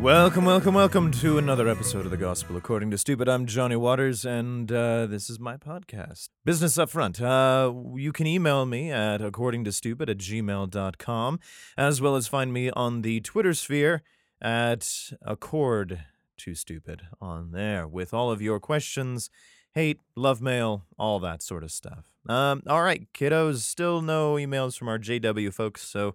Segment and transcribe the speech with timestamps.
[0.00, 3.28] Welcome, welcome, welcome to another episode of the Gospel According to Stupid.
[3.28, 6.30] I'm Johnny Waters, and uh, this is my podcast.
[6.42, 7.20] Business up front.
[7.20, 11.38] Uh, you can email me at accordingtostupid at gmail.com,
[11.76, 14.02] as well as find me on the Twitter sphere
[14.40, 16.04] at accord
[16.38, 19.28] to stupid on there with all of your questions,
[19.74, 22.10] hate, love mail, all that sort of stuff.
[22.26, 26.14] Um, all right, kiddos, still no emails from our JW folks, so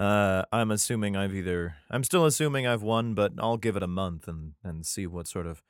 [0.00, 3.86] uh, I'm assuming I've either I'm still assuming I've won, but I'll give it a
[3.86, 5.62] month and and see what sort of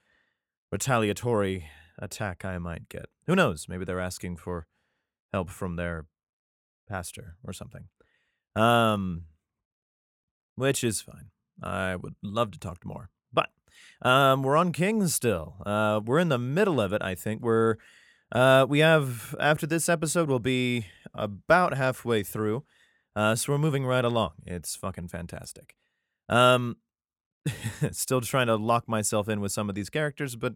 [0.71, 1.67] retaliatory
[1.99, 3.07] attack I might get.
[3.27, 3.67] Who knows?
[3.69, 4.69] Maybe they're asking for
[5.33, 6.07] help from their
[6.89, 7.89] pastor or something.
[8.55, 9.25] Um,
[10.55, 11.31] which is fine.
[11.61, 13.49] I would love to talk to more, but
[14.01, 15.57] um, we're on Kings still.
[15.67, 17.03] Uh, we're in the middle of it.
[17.03, 17.77] I think we're.
[18.31, 22.63] Uh, we have after this episode, we'll be about halfway through.
[23.17, 24.33] Uh, so we're moving right along.
[24.47, 25.75] It's fucking fantastic.
[26.29, 26.77] Um,
[27.93, 30.55] still trying to lock myself in with some of these characters, but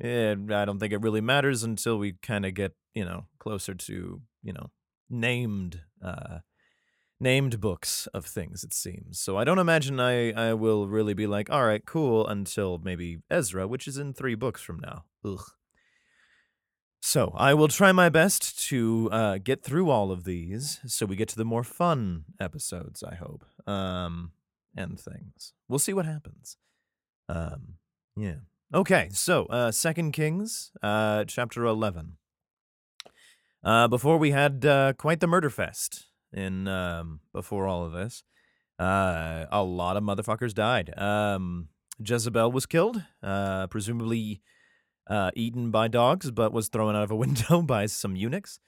[0.00, 3.74] eh, I don't think it really matters until we kind of get you know closer
[3.74, 4.70] to you know
[5.10, 6.38] named uh,
[7.20, 8.64] named books of things.
[8.64, 9.36] It seems so.
[9.36, 13.66] I don't imagine I I will really be like, all right, cool, until maybe Ezra,
[13.68, 15.04] which is in three books from now.
[15.24, 15.40] Ugh.
[17.06, 21.14] So I will try my best to uh, get through all of these, so we
[21.14, 23.04] get to the more fun episodes.
[23.04, 24.32] I hope, um,
[24.76, 25.52] and things.
[25.68, 26.56] We'll see what happens.
[27.28, 27.74] Um,
[28.16, 28.38] yeah.
[28.74, 29.08] Okay.
[29.12, 32.16] So, uh, Second Kings, uh, chapter eleven.
[33.62, 38.24] Uh, before we had uh, quite the murder fest in um, before all of this,
[38.80, 40.92] uh, a lot of motherfuckers died.
[40.98, 41.68] Um,
[42.04, 44.42] Jezebel was killed, uh, presumably
[45.06, 48.60] uh, eaten by dogs, but was thrown out of a window by some eunuchs.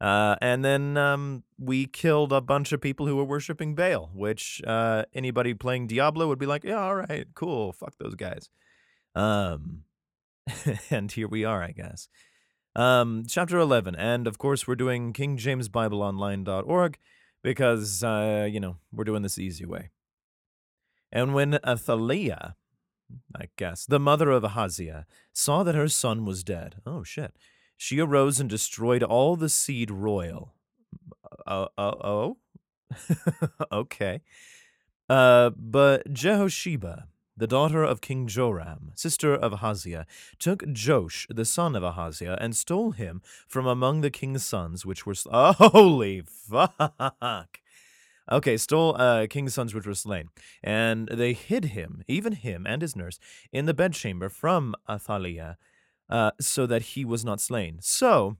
[0.00, 4.60] Uh, and then um, we killed a bunch of people who were worshiping Baal, which
[4.66, 8.50] uh, anybody playing Diablo would be like, yeah, all right, cool, fuck those guys.
[9.14, 9.84] Um,
[10.90, 12.08] and here we are, I guess.
[12.74, 13.94] Um, chapter 11.
[13.94, 16.98] And of course, we're doing kingjamesbibleonline.org
[17.44, 19.90] because, uh, you know, we're doing this the easy way.
[21.12, 22.56] And when Athaliah,
[23.34, 26.76] I guess, the mother of Ahaziah, saw that her son was dead.
[26.86, 27.34] Oh, shit.
[27.76, 30.54] She arose and destroyed all the seed royal.
[31.46, 32.36] Uh, uh, oh?
[33.72, 34.20] okay.
[35.08, 40.06] Uh, but Jehosheba, the daughter of King Joram, sister of Ahaziah,
[40.38, 45.06] took Josh, the son of Ahaziah, and stole him from among the king's sons, which
[45.06, 45.14] were.
[45.30, 47.61] Holy fuck!
[48.30, 50.28] Okay, stole uh, king's sons which were slain,
[50.62, 53.18] and they hid him, even him and his nurse,
[53.52, 55.56] in the bedchamber from Athaliah,
[56.08, 57.78] uh, so that he was not slain.
[57.80, 58.36] So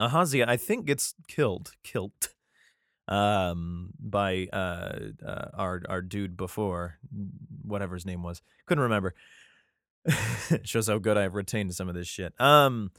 [0.00, 2.30] Ahaziah, I think, gets killed, killed,
[3.06, 6.98] um, by uh, uh, our our dude before,
[7.62, 9.14] whatever his name was, couldn't remember.
[10.64, 12.38] Shows how good I've retained some of this shit.
[12.40, 12.90] Um,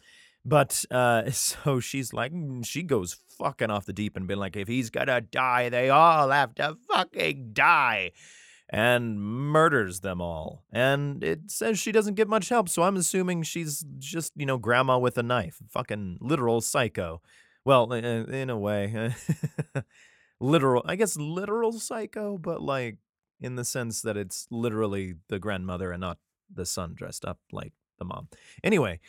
[0.46, 4.56] but uh, so she's like, mm, she goes fucking off the deep and being like,
[4.56, 8.12] if he's gonna die, they all have to fucking die.
[8.68, 10.64] And murders them all.
[10.72, 14.58] And it says she doesn't get much help, so I'm assuming she's just, you know,
[14.58, 15.58] grandma with a knife.
[15.70, 17.22] Fucking literal psycho.
[17.64, 19.14] Well, in a way.
[20.40, 22.98] literal, I guess literal psycho, but like
[23.40, 26.18] in the sense that it's literally the grandmother and not
[26.54, 28.28] the son dressed up like the mom.
[28.64, 29.00] Anyway,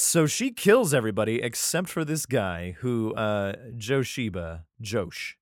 [0.00, 5.36] so she kills everybody except for this guy who uh Josheba, Josh.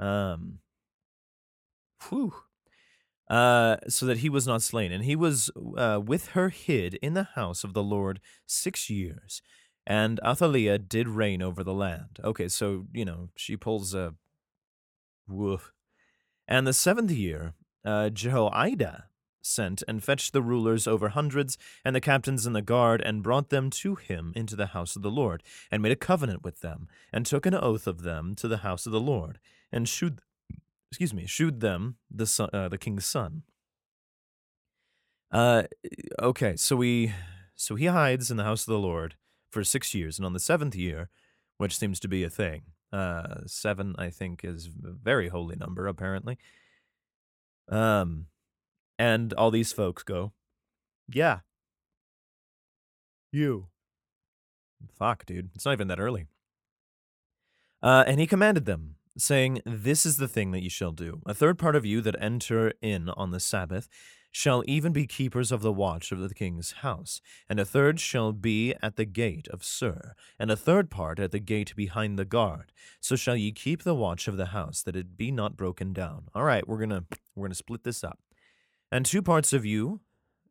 [0.00, 0.60] Um
[2.08, 2.32] whew.
[3.28, 7.14] Uh, so that he was not slain, and he was uh, with her hid in
[7.14, 9.42] the house of the Lord six years,
[9.84, 12.20] and Athaliah did reign over the land.
[12.22, 14.14] Okay, so you know she pulls a
[15.26, 15.72] woof,
[16.46, 17.54] and the seventh year,
[17.84, 19.06] uh, Jehoiada
[19.46, 23.50] sent and fetched the rulers over hundreds and the captains in the guard and brought
[23.50, 26.88] them to him into the house of the Lord and made a covenant with them
[27.12, 29.38] and took an oath of them to the house of the Lord
[29.72, 30.20] and shewed
[30.90, 33.42] excuse me shewed them the son, uh, the king's son.
[35.30, 35.64] Uh
[36.20, 37.12] okay so we
[37.54, 39.16] so he hides in the house of the Lord
[39.50, 41.08] for 6 years and on the 7th year
[41.58, 42.62] which seems to be a thing
[42.92, 46.38] uh 7 I think is a very holy number apparently
[47.68, 48.26] um
[48.98, 50.32] and all these folks go,
[51.08, 51.40] Yeah.
[53.32, 53.66] You.
[54.98, 55.50] Fuck, dude.
[55.54, 56.26] It's not even that early.
[57.82, 61.20] Uh, and he commanded them, saying, This is the thing that you shall do.
[61.26, 63.88] A third part of you that enter in on the Sabbath
[64.32, 68.32] shall even be keepers of the watch of the king's house, and a third shall
[68.32, 72.24] be at the gate of Sur, and a third part at the gate behind the
[72.26, 72.70] guard.
[73.00, 76.28] So shall ye keep the watch of the house, that it be not broken down.
[76.34, 77.04] All right, we're gonna
[77.34, 78.18] we're gonna split this up.
[78.90, 80.00] And two parts of you,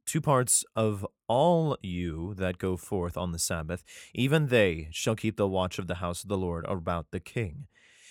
[0.06, 3.84] two parts of all you that go forth on the Sabbath,
[4.14, 7.68] even they shall keep the watch of the house of the Lord about the king.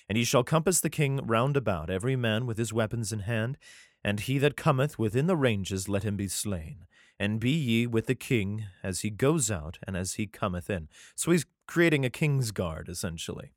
[0.09, 3.57] And he shall compass the king round about, every man with his weapons in hand,
[4.03, 6.85] and he that cometh within the ranges, let him be slain.
[7.19, 10.89] And be ye with the king as he goes out and as he cometh in.
[11.15, 13.53] So he's creating a king's guard, essentially.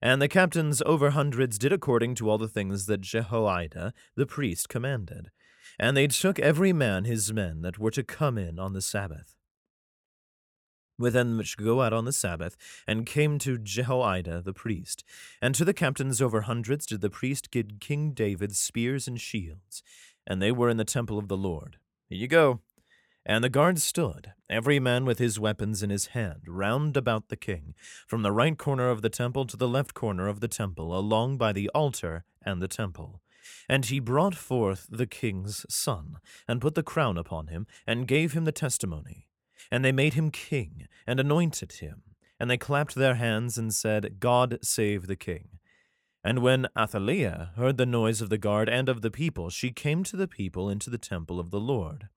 [0.00, 4.68] And the captains over hundreds did according to all the things that Jehoiada the priest
[4.68, 5.30] commanded.
[5.78, 9.34] And they took every man his men that were to come in on the Sabbath.
[10.98, 15.04] With them which go out on the Sabbath, and came to Jehoiada the priest.
[15.40, 19.82] And to the captains over hundreds did the priest give King David spears and shields,
[20.26, 21.76] and they were in the temple of the Lord.
[22.08, 22.60] Here you go.
[23.24, 27.36] And the guards stood, every man with his weapons in his hand, round about the
[27.36, 27.74] king,
[28.06, 31.36] from the right corner of the temple to the left corner of the temple, along
[31.36, 33.20] by the altar and the temple.
[33.68, 38.32] And he brought forth the king's son, and put the crown upon him, and gave
[38.32, 39.26] him the testimony.
[39.70, 42.02] And they made him king, and anointed him.
[42.40, 45.58] And they clapped their hands, and said, God save the king.
[46.24, 50.02] And when Athaliah heard the noise of the guard and of the people, she came
[50.04, 52.08] to the people into the temple of the Lord.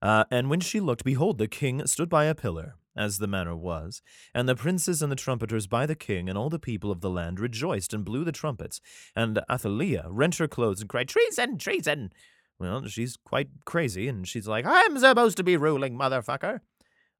[0.00, 3.56] Uh, and when she looked, behold, the king stood by a pillar, as the manner
[3.56, 4.02] was,
[4.34, 7.10] and the princes and the trumpeters by the king and all the people of the
[7.10, 8.80] land rejoiced and blew the trumpets.
[9.16, 12.12] And Athaliah rent her clothes and cried, Treason, treason!
[12.58, 16.60] Well, she's quite crazy, and she's like, I'm supposed to be ruling, motherfucker.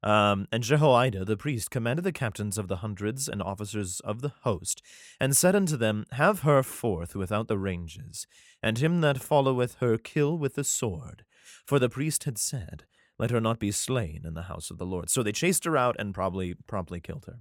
[0.03, 4.33] Um, and Jehoiada the priest commanded the captains of the hundreds and officers of the
[4.41, 4.81] host,
[5.19, 8.27] and said unto them, Have her forth without the ranges,
[8.61, 11.23] and him that followeth her kill with the sword.
[11.65, 12.83] For the priest had said,
[13.19, 15.09] Let her not be slain in the house of the Lord.
[15.09, 17.39] So they chased her out and probably promptly killed her.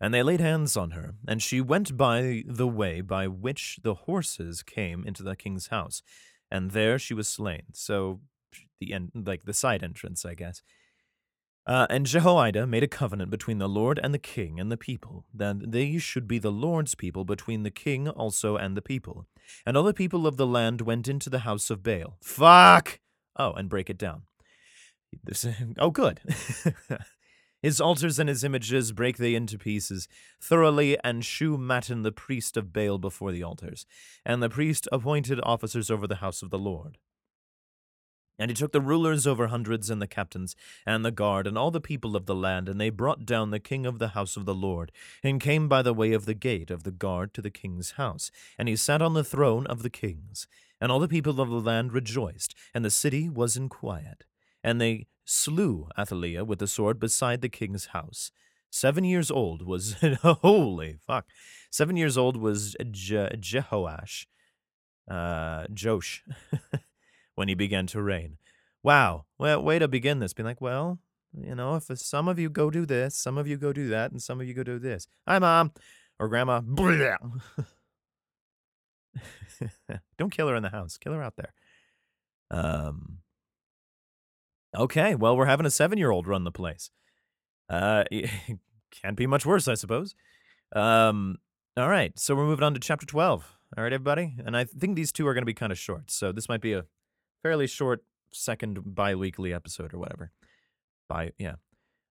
[0.00, 3.94] And they laid hands on her, and she went by the way by which the
[3.94, 6.02] horses came into the king's house,
[6.50, 7.62] and there she was slain.
[7.72, 8.20] So
[8.78, 10.62] the end, like the side entrance, I guess.
[11.66, 15.26] Uh, and Jehoiada made a covenant between the Lord and the king and the people,
[15.34, 19.26] that they should be the Lord's people between the king also and the people.
[19.66, 22.16] And all the people of the land went into the house of Baal.
[22.22, 23.00] Fuck!
[23.40, 24.24] Oh, and break it down.
[25.24, 25.46] This,
[25.78, 26.20] oh, good.
[27.62, 30.08] his altars and his images break they into pieces,
[30.42, 33.86] thoroughly, and shew Mattan the priest of Baal before the altars.
[34.26, 36.98] And the priest appointed officers over the house of the Lord.
[38.38, 40.54] And he took the rulers over hundreds, and the captains,
[40.84, 43.58] and the guard, and all the people of the land, and they brought down the
[43.58, 44.92] king of the house of the Lord,
[45.22, 48.30] and came by the way of the gate of the guard to the king's house.
[48.58, 50.46] And he sat on the throne of the kings.
[50.80, 54.24] And all the people of the land rejoiced, and the city was in quiet.
[54.62, 58.30] And they slew Athaliah with the sword beside the king's house.
[58.70, 61.26] Seven years old was, holy fuck,
[61.70, 64.26] seven years old was Je- Jehoash,
[65.10, 66.24] uh, Josh.
[67.40, 68.36] when he began to reign.
[68.82, 70.34] Wow, well, way to begin this.
[70.34, 70.98] Being like, well,
[71.32, 74.12] you know, if some of you go do this, some of you go do that,
[74.12, 75.06] and some of you go do this.
[75.26, 75.72] Hi, mom
[76.18, 76.60] or grandma.
[80.18, 80.96] Don't kill her in the house.
[80.96, 81.54] Kill her out there.
[82.50, 83.18] Um.
[84.76, 86.90] Okay, well, we're having a seven-year-old run the place.
[87.68, 88.04] Uh,
[89.02, 90.14] can't be much worse, I suppose.
[90.74, 91.38] Um.
[91.76, 93.56] All right, so we're moving on to chapter twelve.
[93.76, 96.10] All right, everybody, and I think these two are going to be kind of short,
[96.10, 96.84] so this might be a
[97.42, 98.02] fairly short
[98.32, 100.32] second bi-weekly episode or whatever.
[101.08, 101.54] By yeah.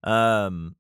[0.04, 0.76] Um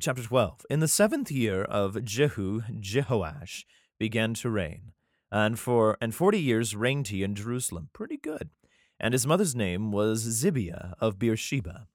[0.00, 0.66] chapter 12.
[0.70, 3.64] In the 7th year of Jehu Jehoash
[3.98, 4.92] began to reign,
[5.34, 7.88] and for and 40 years reigned he in Jerusalem.
[7.92, 8.50] Pretty good.
[9.00, 11.88] And his mother's name was Zibiah of Beersheba.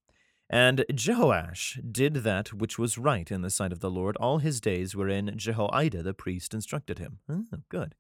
[0.50, 4.60] And Jehoash did that which was right in the sight of the Lord all his
[4.60, 7.20] days wherein Jehoiada the priest instructed him.
[7.30, 7.96] Oh, good.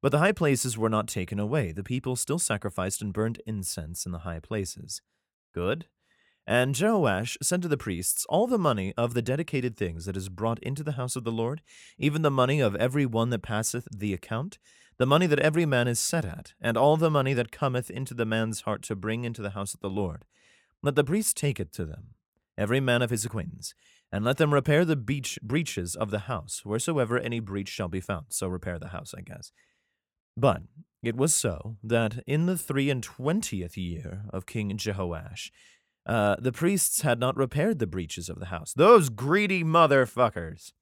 [0.00, 1.72] But the high places were not taken away.
[1.72, 5.02] The people still sacrificed and burned incense in the high places.
[5.52, 5.86] Good.
[6.48, 10.30] And Jehoash said to the priests, All the money of the dedicated things that is
[10.30, 11.60] brought into the house of the Lord,
[11.98, 14.58] even the money of every one that passeth the account,
[14.96, 18.14] the money that every man is set at, and all the money that cometh into
[18.14, 20.24] the man's heart to bring into the house of the Lord,
[20.82, 22.14] let the priests take it to them,
[22.56, 23.74] every man of his acquaintance,
[24.10, 28.00] and let them repair the beach, breaches of the house, wheresoever any breach shall be
[28.00, 28.24] found.
[28.30, 29.52] So repair the house, I guess.
[30.34, 30.62] But
[31.02, 35.50] it was so that in the three and twentieth year of King Jehoash,
[36.08, 38.72] uh, the priests had not repaired the breaches of the house.
[38.72, 40.72] Those greedy motherfuckers!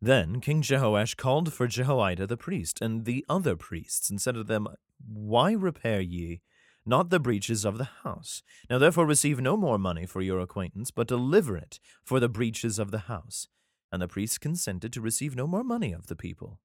[0.00, 4.44] Then King Jehoash called for Jehoiada the priest and the other priests, and said to
[4.44, 4.66] them,
[5.06, 6.40] Why repair ye
[6.84, 8.42] not the breaches of the house?
[8.68, 12.78] Now therefore receive no more money for your acquaintance, but deliver it for the breaches
[12.78, 13.48] of the house.
[13.92, 16.58] And the priests consented to receive no more money of the people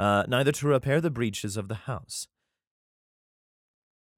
[0.00, 2.26] uh, neither to repair the breaches of the house.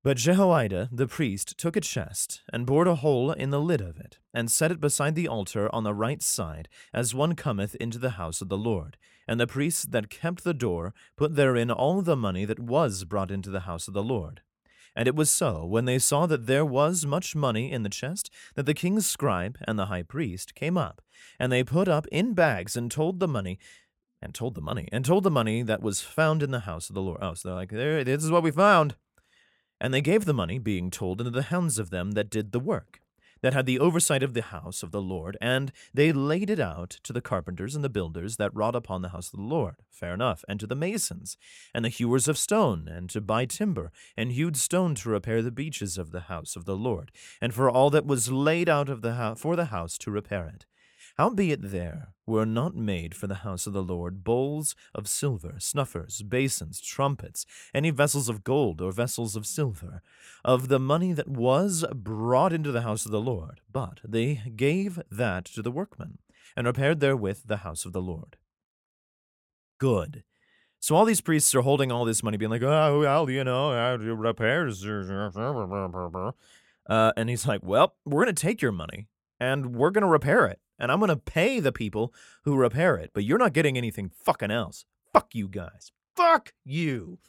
[0.04, 3.98] But Jehoiada the priest took a chest, and bored a hole in the lid of
[3.98, 7.98] it, and set it beside the altar on the right side, as one cometh into
[7.98, 8.96] the house of the Lord.
[9.28, 13.30] And the priests that kept the door put therein all the money that was brought
[13.30, 14.40] into the house of the Lord.
[14.96, 18.28] And it was so, when they saw that there was much money in the chest,
[18.56, 21.00] that the king's scribe and the high priest came up,
[21.38, 23.56] and they put up in bags and told the money,
[24.20, 26.94] and told the money, and told the money that was found in the house of
[26.94, 27.20] the Lord.
[27.22, 28.96] Oh, so they're like, there, this is what we found.
[29.82, 32.60] And they gave the money, being told, into the hands of them that did the
[32.60, 33.00] work,
[33.40, 36.90] that had the oversight of the house of the Lord, and they laid it out
[37.02, 39.74] to the carpenters and the builders that wrought upon the house of the Lord.
[39.90, 40.44] Fair enough.
[40.48, 41.36] And to the masons,
[41.74, 45.50] and the hewers of stone, and to buy timber, and hewed stone to repair the
[45.50, 47.10] beaches of the house of the Lord,
[47.40, 50.46] and for all that was laid out of the house for the house to repair
[50.46, 50.64] it.
[51.18, 56.22] Howbeit there were not made for the house of the Lord bowls of silver, snuffers,
[56.22, 60.02] basins, trumpets, any vessels of gold or vessels of silver,
[60.44, 65.00] of the money that was brought into the house of the Lord, but they gave
[65.10, 66.18] that to the workmen,
[66.56, 68.36] and repaired therewith the house of the Lord.
[69.78, 70.22] Good.
[70.80, 73.72] So all these priests are holding all this money, being like, oh, well, you know,
[73.72, 74.84] uh, repairs.
[74.84, 79.06] Uh, and he's like, well, we're going to take your money
[79.38, 82.12] and we're going to repair it and I'm going to pay the people
[82.42, 84.84] who repair it, but you're not getting anything fucking else.
[85.12, 85.92] Fuck you guys.
[86.16, 87.20] Fuck you.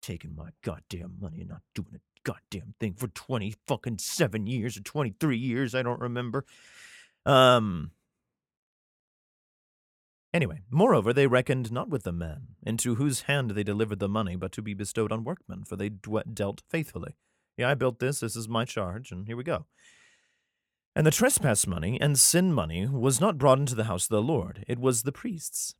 [0.00, 4.76] Taking my goddamn money and not doing a goddamn thing for 20 fucking 7 years
[4.76, 6.44] or 23 years, I don't remember.
[7.26, 7.90] Um
[10.32, 14.34] Anyway, moreover, they reckoned not with the men, into whose hand they delivered the money,
[14.34, 17.16] but to be bestowed on workmen, for they dealt faithfully.
[17.58, 19.66] Yeah, I built this, this is my charge, and here we go.
[20.94, 24.22] And the trespass money and sin money was not brought into the house of the
[24.22, 25.74] Lord, it was the priests.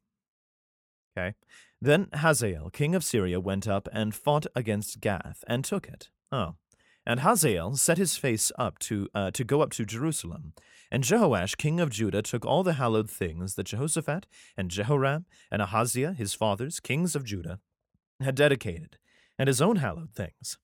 [1.16, 1.34] Okay.
[1.80, 6.08] Then Hazael, king of Syria, went up and fought against Gath and took it.
[6.30, 6.54] Oh.
[7.04, 10.54] And Hazael set his face up to, uh, to go up to Jerusalem.
[10.90, 14.26] And Jehoash, king of Judah, took all the hallowed things that Jehoshaphat
[14.56, 17.58] and Jehoram and Ahaziah, his fathers, kings of Judah,
[18.20, 18.98] had dedicated,
[19.38, 20.58] and his own hallowed things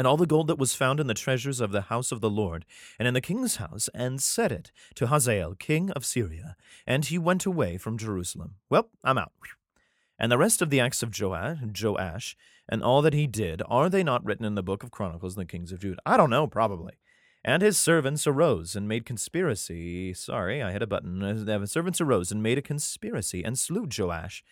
[0.00, 2.30] and all the gold that was found in the treasures of the house of the
[2.30, 2.64] Lord,
[2.98, 6.56] and in the king's house, and set it to Hazael, king of Syria.
[6.86, 8.54] And he went away from Jerusalem.
[8.70, 9.32] Well, I'm out.
[10.18, 12.34] And the rest of the acts of Joash,
[12.66, 15.40] and all that he did, are they not written in the book of Chronicles of
[15.40, 16.00] the kings of Judah?
[16.06, 16.94] I don't know, probably.
[17.44, 20.14] And his servants arose and made conspiracy.
[20.14, 21.18] Sorry, I hit a button.
[21.44, 24.42] The servants arose and made a conspiracy and slew Joash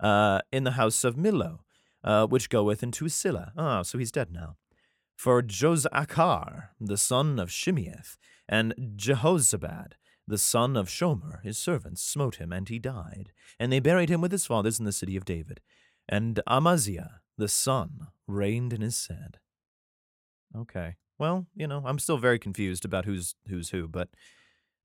[0.00, 1.60] uh, in the house of Millo,
[2.04, 3.52] uh, which goeth into Silla.
[3.56, 4.56] Oh, so he's dead now.
[5.18, 9.94] For Jozachar, the son of Shimeath, and Jehozabad,
[10.28, 13.32] the son of Shomer, his servants, smote him, and he died.
[13.58, 15.60] And they buried him with his fathers in the city of David.
[16.08, 19.38] And Amaziah, the son, reigned in his stead.
[20.56, 20.94] Okay.
[21.18, 24.10] Well, you know, I'm still very confused about who's who's who, but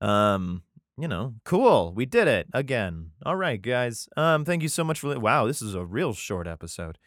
[0.01, 0.63] um,
[0.97, 1.93] you know, cool.
[1.93, 3.11] We did it again.
[3.23, 4.09] All right, guys.
[4.17, 5.19] Um, thank you so much for.
[5.19, 6.97] Wow, this is a real short episode.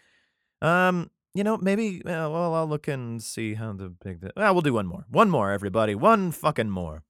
[0.63, 4.23] Um, you know, maybe, uh, well, I'll look and see how the big.
[4.23, 5.05] The, well, we'll do one more.
[5.11, 5.95] One more, everybody.
[5.95, 7.03] One fucking more.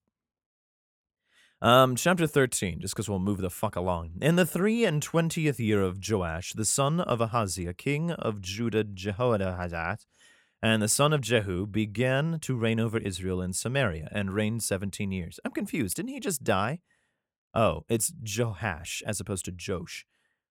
[1.62, 4.18] Um, chapter 13, just because we'll move the fuck along.
[4.20, 8.84] In the three and twentieth year of Joash, the son of Ahaziah, king of Judah,
[8.84, 10.04] Jehoahaz,
[10.60, 15.12] and the son of Jehu, began to reign over Israel in Samaria, and reigned seventeen
[15.12, 15.38] years.
[15.44, 15.96] I'm confused.
[15.96, 16.80] Didn't he just die?
[17.54, 20.04] Oh, it's Joash as opposed to Josh.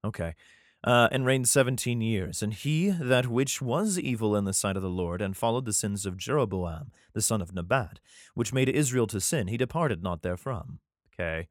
[0.05, 0.35] Okay
[0.85, 2.43] uh, and reigned seventeen years.
[2.43, 5.73] And he that which was evil in the sight of the Lord, and followed the
[5.73, 8.01] sins of Jeroboam, the son of Nebat,
[8.35, 10.79] which made Israel to sin, he departed not therefrom.
[11.15, 11.49] Okay.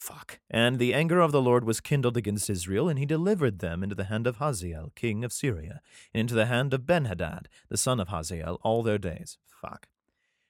[0.00, 0.38] Fuck.
[0.48, 3.96] And the anger of the Lord was kindled against Israel, and he delivered them into
[3.96, 5.80] the hand of Hazael, king of Syria,
[6.14, 9.38] and into the hand of Benhadad, the son of Hazael, all their days.
[9.60, 9.88] Fuck.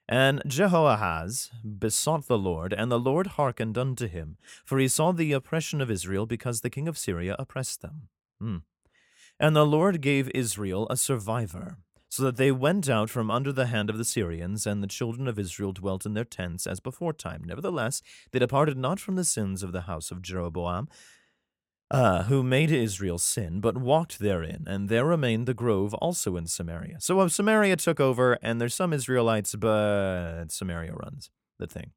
[0.08, 5.32] And Jehoahaz besought the Lord, and the Lord hearkened unto him, for he saw the
[5.32, 8.08] oppression of Israel, because the king of Syria oppressed them.
[8.40, 8.56] Hmm.
[9.38, 11.76] And the Lord gave Israel a survivor,
[12.08, 15.28] so that they went out from under the hand of the Syrians, and the children
[15.28, 17.44] of Israel dwelt in their tents as beforetime.
[17.44, 18.00] Nevertheless,
[18.32, 20.88] they departed not from the sins of the house of Jeroboam,
[21.90, 26.47] uh, who made Israel sin, but walked therein, and there remained the grove also in
[26.47, 26.99] Samaria.
[27.00, 31.92] So uh, Samaria took over, and there's some Israelites, but Samaria runs the thing.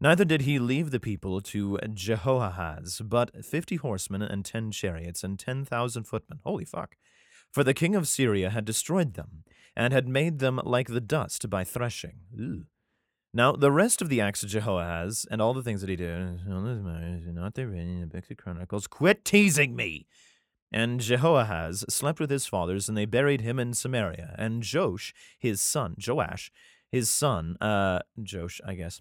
[0.00, 5.38] Neither did he leave the people to Jehoahaz, but fifty horsemen and ten chariots and
[5.38, 6.40] ten thousand footmen.
[6.44, 6.96] Holy fuck.
[7.50, 11.48] For the king of Syria had destroyed them, and had made them like the dust
[11.48, 12.20] by threshing.
[13.34, 16.46] Now, the rest of the acts of Jehoahaz and all the things that he did,
[16.46, 18.86] not they written in the books of Chronicles.
[18.86, 20.06] Quit teasing me!
[20.72, 24.34] And Jehoahaz slept with his fathers, and they buried him in Samaria.
[24.38, 26.50] And Josh, his son, Joash,
[26.90, 29.00] his son, uh, Josh, I guess,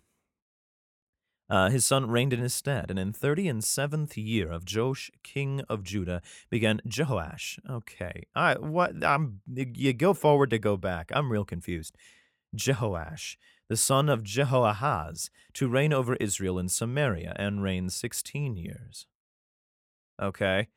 [1.50, 5.10] uh, his son reigned in his stead, and in thirty and seventh year of Joash,
[5.24, 7.60] king of Judah, began Jehoash.
[7.70, 11.12] Okay, I what I'm you go forward to go back.
[11.14, 11.96] I'm real confused.
[12.56, 13.38] Jehoash,
[13.70, 19.08] the son of Jehoahaz, to reign over Israel in Samaria, and reign sixteen years.
[20.22, 20.68] Okay.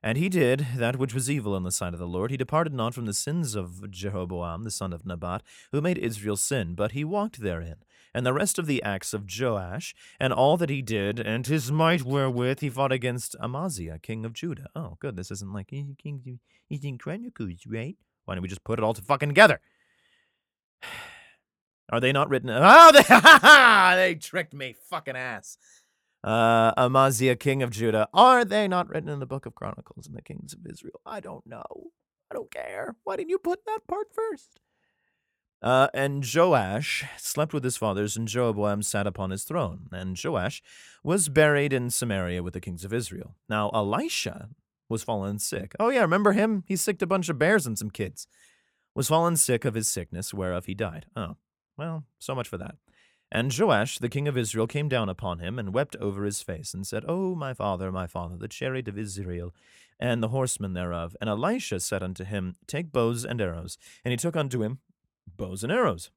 [0.00, 2.30] And he did that which was evil in the sight of the Lord.
[2.30, 6.36] He departed not from the sins of Jeroboam, the son of Nebat, who made Israel
[6.36, 7.78] sin, but he walked therein
[8.14, 11.70] and the rest of the acts of Joash, and all that he did, and his
[11.70, 14.68] might wherewith he fought against Amaziah, king of Judah.
[14.74, 15.14] Oh, good.
[15.14, 17.96] This isn't like he's in Chronicles, right?
[18.24, 19.60] Why don't we just put it all to fucking together?
[21.90, 22.50] Are they not written?
[22.50, 23.02] Oh, they,
[23.96, 25.56] they tricked me, fucking ass.
[26.22, 28.08] Uh, Amaziah, king of Judah.
[28.12, 31.00] Are they not written in the book of Chronicles and the kings of Israel?
[31.06, 31.90] I don't know.
[32.30, 32.96] I don't care.
[33.04, 34.60] Why didn't you put that part first?
[35.60, 39.88] Uh, and Joash slept with his fathers, and Jeroboam sat upon his throne.
[39.90, 40.62] And Joash
[41.02, 43.34] was buried in Samaria with the kings of Israel.
[43.48, 44.50] Now Elisha
[44.88, 45.74] was fallen sick.
[45.80, 46.64] Oh yeah, remember him?
[46.66, 48.26] He sicked a bunch of bears and some kids.
[48.94, 51.06] Was fallen sick of his sickness, whereof he died.
[51.16, 51.36] Oh,
[51.78, 52.74] well, so much for that.
[53.30, 56.72] And Joash, the king of Israel, came down upon him and wept over his face,
[56.72, 59.54] and said, O my father, my father, the chariot of Israel,
[60.00, 61.14] and the horsemen thereof.
[61.20, 63.76] And Elisha said unto him, Take bows and arrows.
[64.04, 64.78] And he took unto him
[65.36, 66.10] bows and arrows.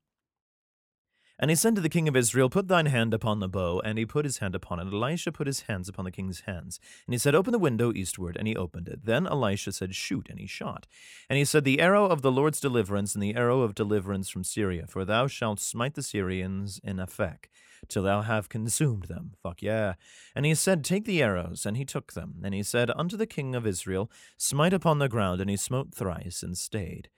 [1.41, 3.81] And he said to the king of Israel, Put thine hand upon the bow.
[3.83, 4.93] And he put his hand upon it.
[4.93, 6.79] Elisha put his hands upon the king's hands.
[7.07, 8.38] And he said, Open the window eastward.
[8.38, 9.05] And he opened it.
[9.05, 10.29] Then Elisha said, Shoot.
[10.29, 10.86] And he shot.
[11.27, 14.43] And he said, The arrow of the Lord's deliverance, and the arrow of deliverance from
[14.43, 14.86] Syria.
[14.88, 17.45] For thou shalt smite the Syrians in Aphek,
[17.89, 19.31] till thou have consumed them.
[19.41, 19.95] Fuck yeah.
[20.35, 21.65] And he said, Take the arrows.
[21.65, 22.35] And he took them.
[22.44, 25.42] And he said unto the king of Israel, Smite upon the ground.
[25.42, 27.09] And he smote thrice, and stayed.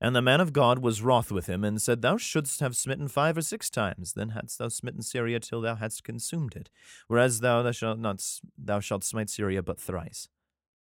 [0.00, 3.08] And the man of God was wroth with him, and said, Thou shouldst have smitten
[3.08, 6.70] five or six times, then hadst thou smitten Syria till thou hadst consumed it.
[7.08, 8.24] Whereas thou, thou shalt not
[8.56, 10.28] thou shalt smite Syria but thrice.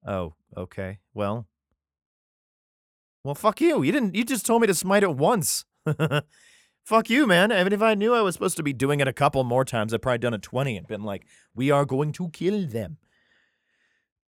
[0.07, 0.99] Oh, okay.
[1.15, 1.47] Well.
[3.25, 3.83] Well, fuck you.
[3.83, 5.65] You didn't you just told me to smite it once.
[6.85, 7.51] fuck you, man.
[7.51, 9.95] Even if I knew I was supposed to be doing it a couple more times,
[9.95, 12.99] I'd probably done it 20 and been like, We are going to kill them.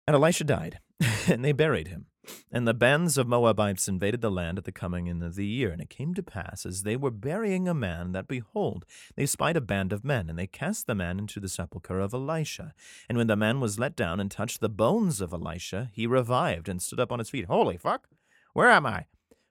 [0.06, 0.80] And Elisha died,
[1.28, 2.08] and they buried him.
[2.52, 5.72] And the bands of Moabites invaded the land at the coming in of the year.
[5.72, 9.56] And it came to pass, as they were burying a man, that behold, they spied
[9.56, 12.74] a band of men, and they cast the man into the sepulchre of Elisha.
[13.08, 16.68] And when the man was let down and touched the bones of Elisha, he revived
[16.68, 17.46] and stood up on his feet.
[17.46, 18.10] Holy fuck!
[18.54, 19.06] Where am I?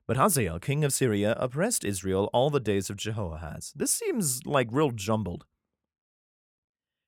[0.06, 3.72] But Hazael, king of Syria, oppressed Israel all the days of Jehoahaz.
[3.74, 5.44] This seems like real jumbled.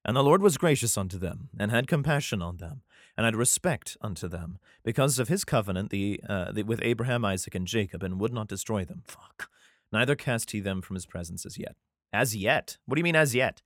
[0.04, 2.82] And the Lord was gracious unto them, and had compassion on them,
[3.18, 7.52] and had respect unto them, because of his covenant the, uh, the, with Abraham, Isaac,
[7.56, 9.02] and Jacob, and would not destroy them.
[9.08, 9.50] Fuck.
[9.92, 11.74] Neither cast he them from his presence as yet.
[12.12, 12.78] As yet?
[12.86, 13.60] What do you mean, as yet?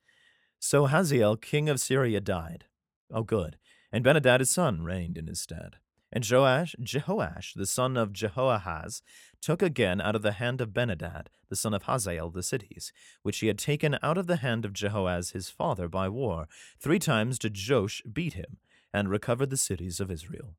[0.58, 2.64] So Hazael, king of Syria, died.
[3.12, 3.58] Oh, good.
[3.92, 5.76] And Benhadad his son reigned in his stead.
[6.10, 9.02] And Joash, Jehoash, the son of Jehoahaz,
[9.42, 12.90] took again out of the hand of Benhadad, the son of Hazael, the cities,
[13.22, 16.48] which he had taken out of the hand of Jehoahaz his father by war.
[16.78, 18.56] Three times did Joash beat him,
[18.92, 20.56] and recovered the cities of Israel.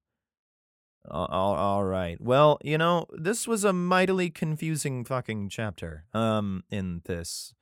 [1.10, 2.19] all, all right.
[2.19, 7.54] Well, you know, this was a mightily confusing fucking chapter um in this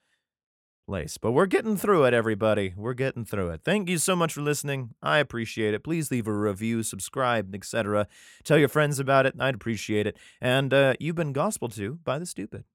[0.92, 1.18] place.
[1.18, 2.74] But we're getting through it, everybody.
[2.76, 3.62] We're getting through it.
[3.64, 4.90] Thank you so much for listening.
[5.02, 5.84] I appreciate it.
[5.84, 8.08] Please leave a review, subscribe, etc.
[8.44, 9.36] Tell your friends about it.
[9.40, 10.18] I'd appreciate it.
[10.42, 12.66] And uh, you've been gospel to by the stupid.